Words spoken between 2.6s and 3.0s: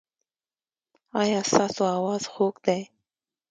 دی؟